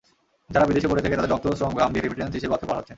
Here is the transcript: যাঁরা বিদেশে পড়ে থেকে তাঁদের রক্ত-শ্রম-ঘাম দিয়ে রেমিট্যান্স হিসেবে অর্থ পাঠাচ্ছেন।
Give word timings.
যাঁরা 0.53 0.69
বিদেশে 0.69 0.89
পড়ে 0.91 1.03
থেকে 1.05 1.15
তাঁদের 1.17 1.31
রক্ত-শ্রম-ঘাম 1.33 1.89
দিয়ে 1.91 2.03
রেমিট্যান্স 2.03 2.33
হিসেবে 2.37 2.53
অর্থ 2.55 2.63
পাঠাচ্ছেন। 2.69 2.89